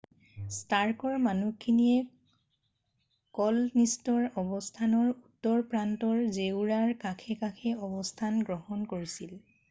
ষ্টাৰ্কৰ 0.53 1.17
মানুহখিনিয়ে 1.23 1.97
ক'লনিষ্টৰ 3.39 4.23
অৱস্থানৰ 4.43 5.11
উত্তৰ 5.11 5.61
প্ৰান্তৰ 5.73 6.23
জেওৰাৰ 6.39 6.95
কাষে 7.03 7.37
কাষে 7.43 7.75
অৱস্থান 7.89 8.41
গ্ৰহণ 8.49 8.89
কৰিছিল 8.95 9.37